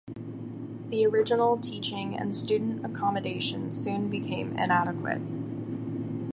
The 0.89 1.05
original 1.05 1.57
teaching 1.59 2.17
and 2.17 2.33
student 2.33 2.83
accommodation 2.83 3.71
soon 3.71 4.09
became 4.09 4.57
inadequate. 4.57 5.21